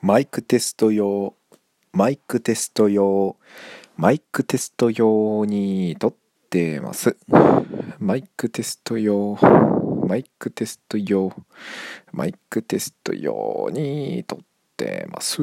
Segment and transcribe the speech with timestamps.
[0.00, 1.34] マイクテスト用
[1.92, 3.36] マイクテスト用
[3.96, 6.14] マイクテスト用に撮っ
[6.50, 7.16] てます。
[7.98, 9.36] マイクテスト用
[10.06, 11.34] マイクテスト用
[12.12, 14.38] マイクテスト用に撮っ
[14.76, 15.42] てます。